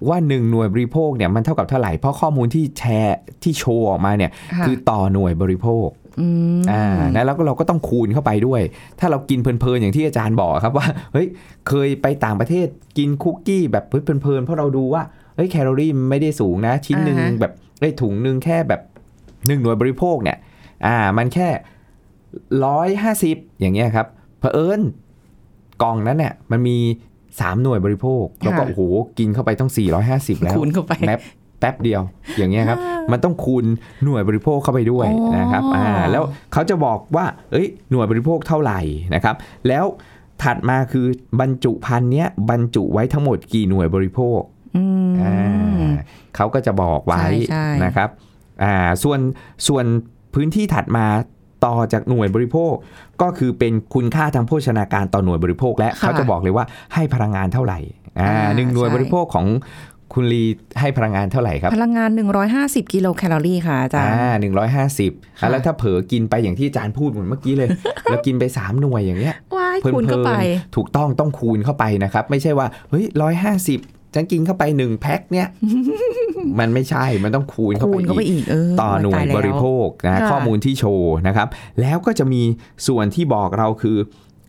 [0.08, 5.88] ว่าหนึ่งหน่วยบริโภคเนี่ยมันเท่ากับเท่าไหร่ เพราะข้อมูลที่แชร์ที่โชว์ออกมาเนี่ยค่ะคือต่อหน่วยบริโภค
[6.20, 6.28] อื
[6.60, 8.60] มอ่านะแล้วก็เราก็ต้องคูณเข้าไปด้วย
[9.00, 11.26] ถ้าเรากินเพลินๆอย่างที่อาจารย์บอกครับว่าเฮ้ย
[11.68, 12.66] เคยไปต่างประเทศ
[12.98, 15.02] กินคุกกี้แบบเฮ้ยเพลินๆเพราะเราดูว่า
[15.36, 18.80] เฮ้ยแคลอรี่มันไม่ได้สูงนะ ชิ้นหนึ่งอ่าฮะแบบเอ้ยถุงหนึ่งแค่แบบ
[19.46, 20.38] หนึ่งหน่วยบริโภคเนี่ย
[20.86, 21.48] อ่ามันแค่
[22.64, 24.06] ร้อยห้าสิบอย่างเงี้ยครับ
[24.38, 24.80] เผอิญ
[25.82, 26.78] กล่องนั้นเนี่ยมันมี
[27.40, 28.82] สามหน่วยบริโภค แล้วก็โอ้โห
[29.18, 29.70] กินเข้าไปต้อง
[30.06, 31.20] 450 แล้วคูณเข้าไปแป๊บ
[31.60, 32.02] แป๊บเดียว
[32.38, 32.78] อย่างเงี้ยครับ
[33.12, 33.64] มันต้องคูณ
[34.04, 36.22] หน่วยบริโภคเข้าไปด้วยอ๋อนะครับอ่าแล้ว
[36.52, 38.80] เขาจะบอกว่าเอ้ยหน่วยบริโภคเท่าไหร่
[39.14, 39.34] นะครับ
[39.68, 39.84] แล้ว
[40.42, 41.06] ถัดมาคือ
[41.40, 44.40] บรรจุภัณฑ์เนี้ยบรรจุไว้ทั้งหมดกี่หน่วยบริโภค
[44.76, 45.90] อืมอ่า
[46.36, 48.08] เขาก็จะบอกไว้ใช่ใช่นะครับ
[48.62, 49.20] อ่าส่วน
[49.68, 49.84] ส่วน
[50.34, 51.06] พื้นที่ถัดมา
[51.64, 52.72] ต่อจากหน่วยบริโภค
[53.22, 57.78] ก็คือเป็นคุณค่าทางโภชนาการต่อหน่วยบริโภค และค่ะเขาจะบอกเลยว่าให้พลังงานเท่าไหร่
[58.20, 59.46] อ่าอ่าหนึ่งหน่วยใช่บริโภคของ
[60.14, 60.44] คุณลี
[60.80, 62.10] ให้พลังงานเท่าไหร่ครับ พลังงาน
[62.50, 67.68] 150 กิโลแคลอรี่ค่ะอาจารย์อ่าหนึ่งร้อยห้าสิบค่ะแล้วถ้าเผลอกินไปอย่างที่อาจารย์พูดเหมือนเมื่อกี้เลย
[68.04, 73.78] แล้วกินไปสามหน่วยอย่างเงี้ยว้ายเพลินคูณเข้าไปๆถูกต้องต้องคูณเข้าไปนะครับ ไม่ใช่ว่าเฮ้ยร้อยห้าสิบ
[74.14, 75.48] ฉันกินเข้าไปหนึ่งแพ็คเนี่ย
[76.58, 81.48] มันไม่ใช่มันต้องคูณเข้าคูไปณเข้าไปอีกอีกเออต่อหน่วยตาแล้บริโภคนะค่ะข้อมูลที่โชว์นะครับ
[81.80, 82.42] แล้วก็จะมี
[82.86, 83.96] ส่วนที่บอกเราคือ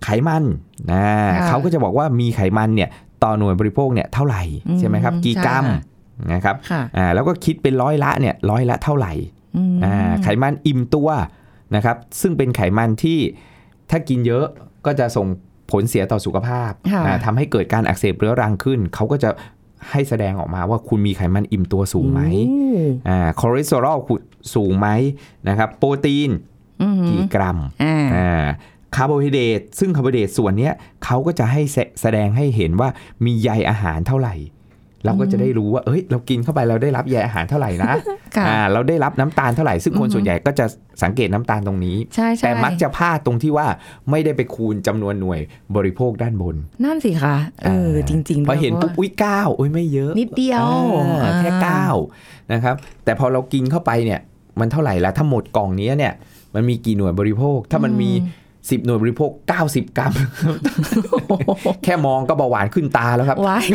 [0.04, 0.44] ไขมัน
[0.92, 1.04] นะ
[1.36, 2.90] ค่ะเขาก็จะบอกว่ามีไขมันเนี่ย
[3.24, 9.14] ต่อหน่วยบริโภคเนี่ยเท่าไหร่อืมใช่ไหมครับกี่กรัมใช่ค่ะนะครับค่ะอ่าแล้วก็คิดเป็นร้อยละเนี่ยร้อยละเท่าไหร่
[9.58, 11.10] อืมอ่าไขมันอิ่มตัว
[11.76, 13.20] นะครับ ซึ่งเป็นไขมันที่
[13.90, 14.46] ถ้ากินเยอะ
[14.86, 15.28] ก็จะส่ง
[15.72, 19.30] ผลเสียต่อสุขภาพค่ะอ่าทำให้เกิดการอักเสบเรื้อรังขึ้น เขาก็จะ
[19.92, 22.80] ให้แสดงออกมาว่าคุณมีไขมันอิ่มตัวสูงไหมโอ้
[23.10, 24.20] อ่าคอเลสเตอรอลคุณ
[24.56, 24.88] สูงไหม
[25.48, 26.30] นะครับโปรตีน
[26.82, 28.46] อืมกี่กรัมอ่าอ่า
[28.96, 30.74] คาร์โบไฮเดรตซึ่งคาร์โบไฮเดรตส่วนเนี้ย
[31.06, 32.90] เขาก็จะให้แสแสดงให้เห็นว่า
[33.26, 34.36] มีใยอาหารเท่าไหร่
[35.06, 37.94] เราก็จะได้รู้ว่า เอ้ย เรากินเข้าไปเราได้รับใยอาหารเท่าไหร่นะ
[38.36, 40.66] ค่ะอ่าเราได้รับน้ำตาลเท่าไหร่ ซึ่งคนอือฮึส่วนใหญ่ก็จะ
[41.04, 43.68] สังเกตน้ำตาลตรงนี้ใช่ใช่แต่มักจะพลาดตรงที่ว่า
[44.10, 45.40] ไม่ได้ไปคูณจำนวนหน่วย
[45.76, 47.36] บริโภคด้านบน นั่นสิคะ
[47.66, 50.68] เออ จริงๆพอเห็นด้วยปุ๊บ อุ้ยเก้าอุ้ยไม่เยอะ นิดเดียว
[51.24, 51.86] อ่าแค่อ่าเก้า
[52.54, 54.20] นะครับ แต่พอเรากินเข้าไปเนี่ย
[54.60, 56.14] มันเท่าไหร่ละถ้าหมดกล่องนี้เนี่ย
[56.56, 58.12] มันมีกี่หน่วยบริโภค ถ้ามันมี
[58.50, 59.32] 10หน่วยบริโภค
[59.64, 60.14] 90กรัม
[61.84, 63.66] แค่มองก็เบาหวานขึ้นตาแล้วครับว้าย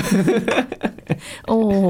[1.49, 1.87] โอ้โห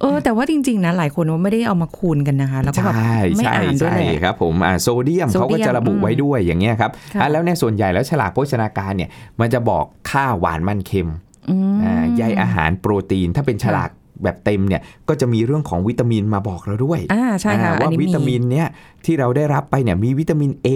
[0.00, 11.08] เออ แต่ว่าจริง ๆ นะ หลายคนว่าไม่ได้เอามาคูณกันนะคะ แล้วก็แบบใช่ไม่ใช่อ่านด้วยใช่แหละครับ ผมอ่าโซเดียมโซเดียมเขาก็จะระบุอืมไว้ด้วยอย่างเงี้ยครับค่ะอะแล้วในส่วนใหญ่แล้วฉลากโภชนาการเนี่ย มันจะบอกค่าหวานมันเค็ม
[11.50, 13.90] อืมอ่าใยอาหารโปรตีนถ้าเป็นฉลาก
[14.24, 18.68] แบบเต็มเนี่ยก็จะมีเรื่องของวิตามินมาบอกเราด้วยอ่าใช่ค่ะอ่าอันว่านี้วิตามินเนี่ย
[19.04, 20.68] ที่เราได้รับไปเนี่ยมีวิตามิน A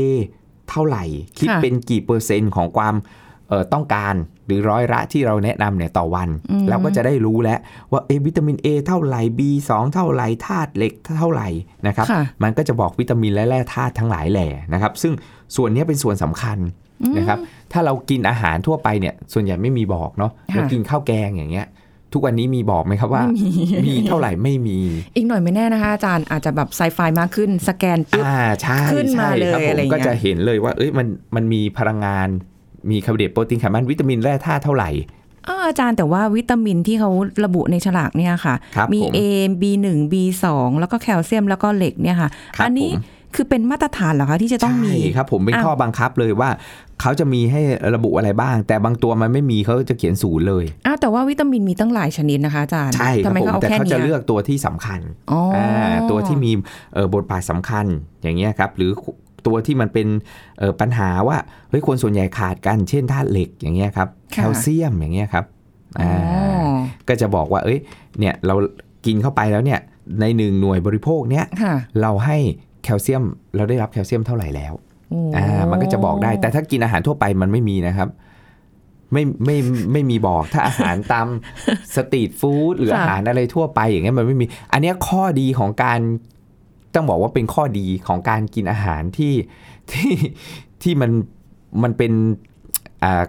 [0.71, 1.05] เท่าไหร่
[1.39, 2.95] คิดค่ะเป็นกี่เปอร์เซ็นต์ของความ
[3.49, 4.15] เอ่อต้องการ
[4.51, 7.59] หรือร้อยละที่เราแนะนำเนี่ยต่อวันอืมเราก็จะได้รู้แล้ว
[7.93, 11.49] ว่าเอะวิตามิน A เท่าไหร่ B2 เท่าไหร่ธาตุเหล็กเท่าไหร่
[11.87, 15.13] นะครับค่ะมันก็จะบอกวิตามินและแร่ธาตุทั้งหลายแหล่นะครับซึ่ง
[15.57, 16.59] ส่วนเนี้ยเป็นส่วนสำคัญ
[17.19, 17.39] นะครับ
[17.73, 21.69] ถ้าเรากินอาหารทั่วไปเนี่ยส่วนใหญ่ไม่มีบอกเนาะค่ะเรากินข้าวแกงอย่างเงี้ย
[22.15, 24.79] ทุกวันนี้มีบอกไหมครับว่าไม่มีมีเท่าไหร่ไม่มี
[25.17, 32.29] อีกหน่อยไม่แน่นะคะอาจารย์อาจจะแบบไซไฟมากขึ้นสแกนปุ๊บอ่าใช่ขึ้นมาใช่เลยครับผอะไรมเงี้ยก็จะเห็นเลยว่าเอ้ยมันมันมีพลังงาน
[32.91, 34.91] มีคาร์โบไฮเดรตโปรตีนไขมันวิตามินแร่ธาตุเท่าไหร่
[35.49, 37.11] อ้าวอาจารย์แต่ว่าวิตามินที่เขา
[37.45, 39.21] ระบุในฉลากเนี่ยค่ะครับมีผม A
[39.63, 40.45] B1 B2
[40.79, 46.51] แล้วก็แคลเซียมแล้วก็เหล็กเนี่ยค่ะครับอันี้ผมคือเป็นมาตรฐานเหรอคะที่จะต้องมีใช่ครับ ผมเป็นอ้าวข้อบังคับเลยว่า
[47.01, 47.61] เขาจะมีให้
[47.95, 55.01] ระบุอะไรบ้าง แต่บางตัวมันไม่มีเขาจะเขียนศูนย์เลยอ้าวแต่ว่าวิตามินมีตั้งหลายชนิดนะคะอาจารย์ใช่คทำรับไมผมเขาเอาแต่แค่เขาเนี้จะยเลือกตัวที่สำคัญ
[55.33, 56.53] อ๋อออ่าตัวที่มี
[56.95, 57.87] เอ่อบทบาทสำคัญ
[58.23, 58.91] อย่างเงี้ยครับ หรือ
[59.47, 60.07] ตัวที่มันเป็น
[60.59, 61.37] เอ่อปัญหาว่า
[61.71, 65.45] เฮ้ยคนส่วนใหญ่ขาดกันเช่นธาตุเหล็กอย่างเงี้ยครับแคลเซียมอย่างเงี้ยครับ
[66.01, 66.73] อ๋ออ่า
[67.09, 67.79] ก็จะบอกว่าเอ้ย
[68.19, 68.55] เนี่ยเรา
[69.07, 69.81] กินเข้าไปแล้วเนี่ย
[70.21, 72.37] ในหนึ่งหน่วยบริโภคเนี้ยค่ะเราให้
[72.85, 73.25] แคลเซียม
[73.57, 74.73] เราได้รับแคลเซียมเท่าไหร่แล้ว
[75.11, 78.09] โอ้อ่ามันก็จะบอกได้แต่ถ้ากินอาหารทั่วไปมันไม่มีนะครับ
[79.13, 79.57] ไม่ไม่
[79.93, 81.27] ไม่มีบอกถ้าอาหารตาม
[81.97, 86.01] สตรีทฟู้ดหรืออาหารอะไรทั่วไปอย่างเงี้ยมันไม่มี อันเนี้ยข้อดีของการ
[86.95, 89.35] ต้องบอกว่าเป็นข้อดีของการกินอาหารที่
[89.93, 90.13] ที่
[90.83, 91.11] ที่มัน
[91.83, 92.13] มันเป็น
[93.05, 93.23] อ่า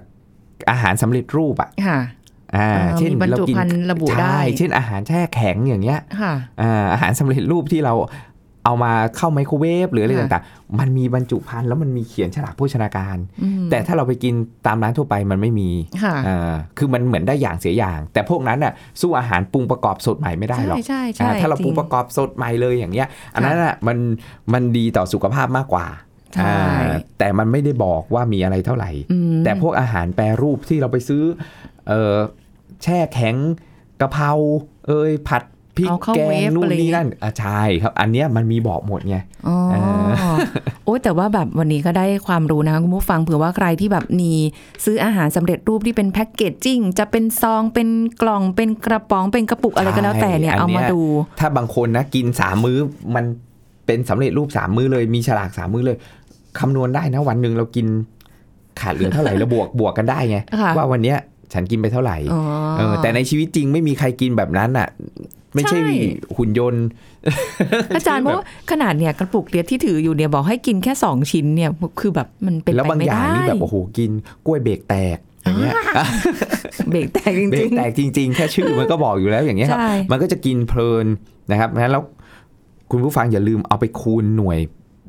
[0.72, 2.00] อาหารสำเร็จรูปอะค่ะ
[2.58, 7.94] อ่าอ่าเช่นมีบรรเราจุกินภัณฑ์ระบุได้ใช่เช่นอาหารแช่แข็งอย่างเงี้ยค่ะอ่าอาหารสำเร็จรูปที่เรา
[8.66, 14.34] เอามาเข้าไมโครเวฟหรืออะไรค่ะต่างๆ มันมีบรรจุภัณฑ์แล้วมันมีเขียนฉลากโภชนาการอืมแต่ถ้าเราไปกิน
[14.68, 15.70] ตามร้านทั่วไปมันไม่มี
[16.04, 23.98] ค่ะอ่าคือมันเหมือนได้อย่างเสียอย่าง แต่พวกนั้นน่ะสู้อาหารปรุงประกอบสดใหม่ไม่ได้หรอกใช่ใช่ใช่อ่าถ้าเราปรุงจประกอบสดใหม่เลยอย่างเงี้ย อันนั้นน่ะมัน
[24.54, 25.88] มันดีต่อสุขภาพมากกว่า
[26.36, 31.24] ใช่อ่าแต่มันไม่ได้บอกว่ามีอะไรเท่าไหร่อืมแต่พวกอาหารแปรรูปที่เราไปซื้อ
[31.90, 32.16] เออ
[32.84, 33.36] แช่แข็ง
[34.02, 34.32] กะเพรา
[34.88, 35.44] เอยผัด
[35.78, 39.76] พริกเอาเข้าแกเวงฟนู่นอะไรนี่นั่นอะใช่ครับ อันเนี้ยมันมีบอกหมดไงอ๋อเอ
[40.86, 44.32] โอ้ยแต่ว่าแบบวันนี้ก็ได้ความรู้นะคะคุณผู้ฟังเผื่อว่าใครที่แบบมี
[44.86, 47.88] ซื้ออาหารสำเร็จรูปที่เป็นแพ็กเกจจิ้งจะเป็นซองเป็น
[48.22, 51.02] กล่องเป็นกระป๋องเป็นกระปุกอะไรก็แล้วแต่เนี่ยใช่อัเอานเนี้มายดู
[51.40, 52.78] ถ้าบางคนนะกินสามมื้อ
[53.16, 53.26] มัน
[53.86, 55.98] เป็นสำเร็จรูปสามมื้อเลยมีฉลากสามมื้อเลย
[56.60, 57.88] คำนวณได้นะ วันหนึ่งเรากิน
[58.80, 61.18] ขาดเหลือเท่าไหร่แล้วบวกบวกกันได้ไงค่ะว่าวันเนี้ย
[61.54, 62.42] ฉันกินไปเท่าไหร่อ๋อ
[62.78, 64.88] เออแต่ในชีวิตจริงไม่มีใครกินแบบนั้นอะ
[65.56, 65.94] ไม่ใช่ใช่
[66.38, 66.86] หุ่นยนต์
[67.96, 74.12] อาจารย์เพราะว่าขนาดเนี่ยกระปุกเดียวที่ถืออยู่เนี่ยบอกให้กินแค่สองชิ้นเนี่ยคือแบบมันเป็นแล้วไปบางไม่อย่างได้นี่แบบโอ้โหกิน
[74.46, 75.74] กล้วยเบรกแตกอย่างเงี้ย
[76.92, 81.06] เบรกแตกจเบรริกงแตกจริง ๆ แค่ชื่อมันก็บอกอยู่แล้วอย่างๆเงี้ยครับใช่มันก็จะกินเพลิน
[81.52, 82.04] นะครับนั้นแล้ว
[82.92, 84.60] คุณผู้ฟังอย่าลืมเอาไปคูณหน่วย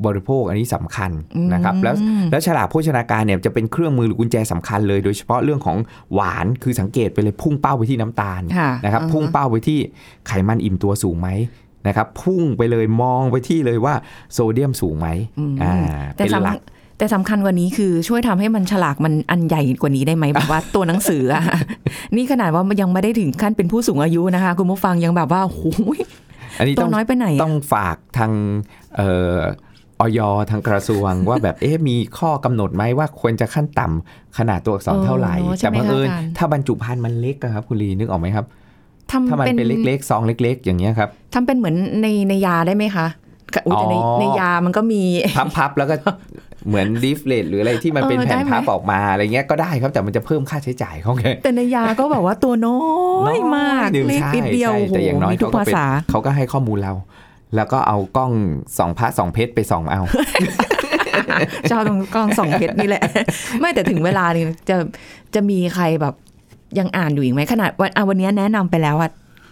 [0.06, 1.10] บริโภคอันนี้สำคัญ
[1.54, 5.76] นะครับแล้วอืมแล้วฉลากโภชนาการเนี่ยจะเป็นเครื่องมือหรือกุญแจสำคัญเลย โดยเฉพาะเรื่องของ
[6.14, 9.78] หวานคือสังเกตไปเลยพุ่งเป้าไปที่น้ำตาลค่ะนะครับอ่าฮะพุ่งเป้าไปที่
[10.26, 11.28] ไขมันอิ่มตัวสูงไหม
[11.88, 13.94] นะครับพุ่งไปเลยมองไปที่เลยว่า
[14.32, 15.74] โซเดียมสูงไหมอืมอ่า
[16.16, 21.42] แต่เป็นสหลักำแต่สำคัญกว่านี้คือช่วยทำให้มันฉลากมันอันใหญ่กว่านี้ได้ไหมแบบว่าตัวหนังสืออะ
[22.16, 25.62] นี่ขนาดว่ามันยังไม่ได้ถึงขั้นเป็นผู้สูงอายุนะคะ คุณผู้ฟังยังแบบว่าโอ้โห
[26.58, 28.32] อันนี้ตัต้วองน้อยไปไหนอะต้องฝากทาง
[28.96, 29.38] เอ่อ
[30.02, 38.46] ออยทางกระทรวงว่าแบบเอ๊ะมีข้อกำหนดไหมว่าควรจะขั้นต่ำขนาดตัวอักษรเท่าไหร่เออใช่แต่ไหมบังเอิญคะอาจารย์ถ้าบรรจุภัณฑ์มันเล็กอะครับคุณลีนึกออกไหมครับ
[39.10, 43.06] ทำถ้ามันเป็นเล็กๆซองเล็ก ๆ อย่างเงี้ยครับทำเป็นเหมือนในในยาได้ไหมคะ
[43.66, 45.02] อุ๊ยแต่ในอ๋อในยามันก็มี
[45.56, 45.96] พับๆแล้วก็
[46.68, 56.92] เหมือนดิฟเลตหรืออะไรที่มันเป็นเออแผ่นได้ไหมพับออกมาอะไรเงี้ยก็ได้ครับแต่มันจะเพิ่มค่าใช้จ่ายเขาไงแต่ในยาก็แบบว่าตัวน้อยมากหนึ่งเล็กใช่นิดเดียวใช่โอ้โหแต่อย่างน้อยมีทุกเขาก็ภาเป็นษาเขาก็ให้ข้อมูลเรา
[57.56, 58.32] แล้วก็เอากล้อง
[58.78, 60.02] สองพระสองเพชรไปส่องเอา
[61.70, 63.02] ชอบตรงกล้องส่องเพชรนี่แหละ
[63.60, 64.76] ไม่แต่ถึงเวลานี่จะ
[65.34, 66.14] จะมีใครแบบ
[66.78, 69.10] ยังอ่านอยู่อีกไหมขนาดวันอะวันนี้แนะนำไปแล้วอะ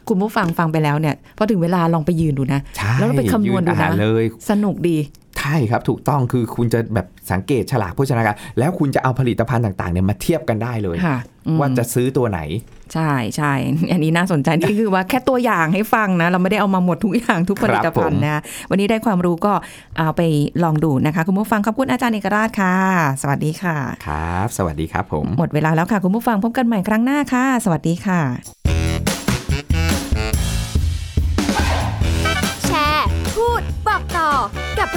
[0.08, 4.96] คุณผู้ฟังฟังไปแล้วเนี่ยพอถึงเวลาลองไปยืนดูนะใช่แล้วเราไปคำนวณดูนะยือ่าเลยสนุกดี
[5.40, 12.40] ใช่ครับถูกต้องคือคุณจะแบบสังเกตฉลากโภชนาการ แล้วคุณจะเอาผลิตภัณฑ์ต่างๆเนี่ยมาเทียบกันได้เลยค่ะอืมว่าจะซื้อตัวไหน
[12.94, 13.52] ใช่ใช่
[13.92, 19.52] อันนี้น่าสนใจนี่คือว่าแค่ตัวอย่างให้ฟังนะ เราไม่ได้เอามาหมดทุกอย่างทุกผลิตภัณฑ์นะวันนี้ได้ความรู้ก็
[19.98, 20.22] เอาไป
[20.64, 22.76] ลองดูนะคะ คุณผู้ฟังขอบคุณอาจารย์เอกราชค่ะ
[23.22, 23.76] สวัสดีค่ะ
[24.06, 28.59] ครับ สวัสดีครับผมหมดเวลาแล้วค่ะ คุณผู้ฟังพบกันใหม่ครั้งหน้าค่ะ สวัสดีค่ะ